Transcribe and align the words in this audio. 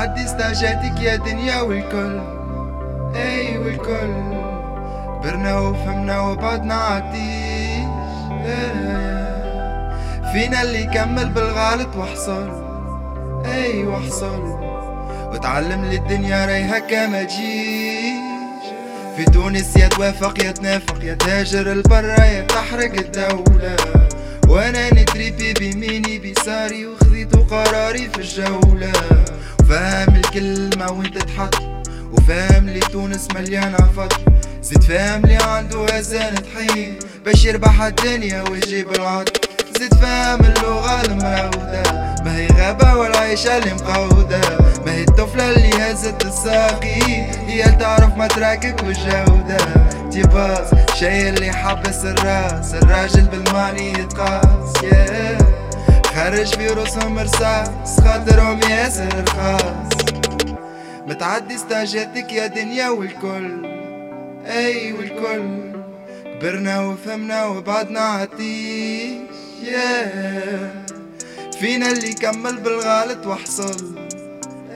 متعدي 0.00 0.24
استاجاتك 0.24 1.00
يا 1.00 1.16
دنيا 1.16 1.60
والكل. 1.60 2.20
أي 3.16 3.58
والكل. 3.58 4.14
كبرنا 5.22 5.58
وفهمنا 5.58 6.20
وبعدنا 6.20 6.74
عديش. 6.74 7.90
فينا 10.32 10.62
اللي 10.62 10.80
يكمل 10.80 11.28
بالغلط 11.28 11.96
وحصل 11.96 12.50
أي 13.44 13.86
وحصل 13.86 14.58
وتعلم 15.32 15.84
للدنيا 15.84 16.46
رايها 16.46 16.78
كما 16.78 17.22
تجيش. 17.22 18.64
في 19.16 19.24
تونس 19.24 19.76
يا 19.76 19.88
توافق 19.88 20.44
يا 20.44 20.52
تنافق 20.52 21.04
يا 21.04 21.14
تاجر 21.14 21.72
البرا 21.72 22.24
يا 22.24 22.40
تحرق 22.40 22.92
الدولة. 22.94 23.76
وأنا 24.48 24.94
نتريبي 24.94 25.52
بيميني 25.52 26.18
بيساري 26.18 26.86
وخذيت 26.86 27.36
قراري 27.36 28.08
في 28.08 28.18
الجولة. 28.18 28.69
وفاهم 30.30 30.68
الكلمة 30.68 30.92
وين 30.92 31.10
تتحط 31.12 31.54
وفاهم 32.12 32.66
لي 32.66 32.80
تونس 32.80 33.28
مليانة 33.34 33.76
فضل 33.76 34.16
زيد 34.62 34.82
فاهم 34.82 35.22
لي 35.22 35.36
عنده 35.36 35.78
وزن 35.78 36.34
طحين 36.34 36.98
باش 37.24 37.44
يربح 37.44 37.82
الدنيا 37.82 38.42
ويجيب 38.50 38.90
العطل 38.94 39.40
زيد 39.78 39.94
فاهم 39.94 40.40
اللغة 40.40 41.02
المراودة 41.02 41.82
ما 42.24 42.36
هي 42.36 42.46
غابة 42.46 42.96
والعيشة 42.96 43.58
اللي 43.58 43.74
مقودة 43.74 44.40
ما 44.86 44.92
هي 44.92 45.02
الطفلة 45.02 45.50
اللي 45.50 45.70
هزت 45.70 46.26
الساقي. 46.26 47.02
هي 47.46 47.62
تعرف 47.80 48.16
متراكك 48.16 48.82
والجودة 48.82 49.56
تيباس 50.12 50.68
شي 50.98 51.28
اللي 51.28 51.52
حبس 51.52 52.04
الراس. 52.04 52.74
الراجل 52.74 53.22
بالماني 53.22 53.92
يتقاس. 53.92 54.72
Yeah. 54.76 55.42
خرج 56.14 56.46
في 56.46 56.68
روسهم 56.68 57.18
رصاص 57.18 58.00
خاطرهم 58.00 58.60
ياسر 58.70 59.24
رخاص 59.28 59.89
متعدي 61.10 61.54
استاجاتك 61.54 62.32
يا 62.32 62.46
دنيا 62.46 62.88
والكل. 62.88 63.64
أي 64.46 64.92
والكل. 64.92 65.72
كبرنا 66.24 66.80
وفهمنا 66.80 67.46
وبعدنا 67.46 68.00
عتيش. 68.00 69.12
Yeah. 69.64 70.90
فينا 71.60 71.90
اللي 71.92 72.12
كمل 72.12 72.56
بالغلط 72.56 73.26
وحصل 73.26 73.94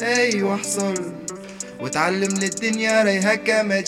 أي 0.02 0.42
وحصل 0.42 1.12
وتعلم 1.80 2.34
للدنيا 2.34 3.02
راي 3.02 3.18
هكا 3.18 3.62
ما 3.62 3.84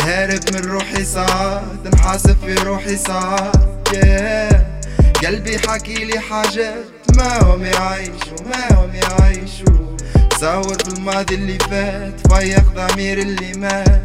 هارب 0.00 0.40
من 0.54 0.60
روحي 0.60 1.04
ساعات 1.04 1.86
نحاسب 1.94 2.36
في 2.46 2.54
روحي 2.54 2.96
ساعات 2.96 3.56
yeah. 3.88 5.26
قلبي 5.26 5.58
حكي 5.58 6.04
لي 6.04 6.20
حاجات. 6.20 7.03
ما 7.16 7.42
هم 7.42 7.64
يعيشوا 7.64 8.38
ما 8.46 8.76
هم 8.78 8.90
يعيشوا 8.94 9.96
صور 10.40 10.76
بالماضي 10.86 11.34
اللي 11.34 11.58
فات 11.58 12.32
فيق 12.32 12.64
ضمير 12.74 13.18
اللي 13.18 13.52
مات. 13.58 14.04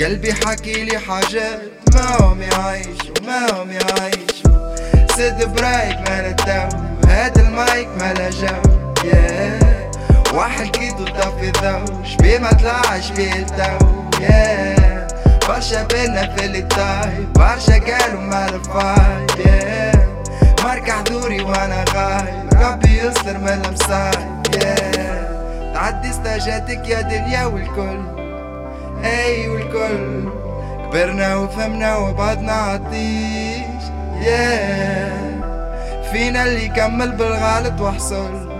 قلبي 0.00 0.32
حكي 0.34 0.84
لي 0.84 0.98
حاجات 0.98 1.60
ما 1.94 2.16
هم 2.20 2.42
يعيشوا 2.42 3.14
ما 3.26 3.50
هم 3.52 3.70
يعيشوا 3.70 4.76
سد 5.16 5.54
برايك 5.54 5.98
ما 6.10 6.26
التو 6.28 6.76
هات 7.08 7.38
المايك 7.38 7.88
ما 7.98 8.30
جو. 8.30 8.80
واحد 10.34 10.66
كيدو 10.66 11.04
طفي 11.04 11.50
ضو 11.50 12.04
شبيه 12.04 12.38
ما 12.38 12.52
طلعش 12.52 13.10
بيه 13.10 13.46
yeah. 14.20 15.48
برشا 15.48 15.82
بينا 15.82 16.36
في 16.36 16.44
ال 16.46 16.63
type 16.63 17.32
برشا 17.32 17.78
قالوا 17.78 18.20
ما 18.20 18.46
ال 18.48 18.64
vibe 18.64 19.30
yeah. 19.30 19.99
marque 20.90 21.08
حضوري 21.08 21.42
وأنا 21.42 21.84
غايب 21.94 22.50
ربي 22.54 22.98
يستر 22.98 23.38
من 23.38 23.48
المصايب 23.48 24.46
yeah. 24.52 25.74
تعدي 25.74 26.10
استاجاتك 26.10 26.88
يا 26.88 27.00
دنيا 27.00 27.44
والكل. 27.44 28.00
أي 29.04 29.48
والكل. 29.48 30.28
كبرنا 30.84 31.36
وفهمنا 31.36 31.96
وبعدنا 31.96 32.52
عطيش. 32.52 33.82
Yeah. 34.22 35.40
فينا 36.12 36.44
اللي 36.44 36.64
يكمل 36.64 37.12
بالغلط 37.12 37.80
وحصل 37.80 38.50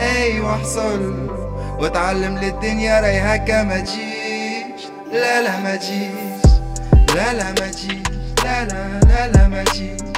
أي 0.00 0.40
وحصل 0.40 1.30
وتعلم 1.78 2.38
للدنيا 2.38 3.00
راي 3.00 3.20
هكا 3.20 3.62
ما 3.62 3.80
تجيش. 3.80 4.82
لا 5.12 5.42
لا 5.42 5.60
ما 5.60 5.76
تجيش. 5.76 6.52
لا 7.14 7.32
لا 7.32 7.44
ما 7.44 7.70
تجيش. 7.70 8.02
لا 8.44 8.64
لا 8.64 9.00
لا 9.08 9.28
لا 9.28 9.48
ما 9.48 9.64
تجيش. 9.64 10.09